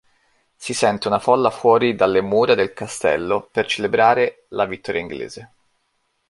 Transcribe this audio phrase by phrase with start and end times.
[0.55, 5.51] Si sente una folla fuori dalle mura del castello per celebrare la vittoria inglese.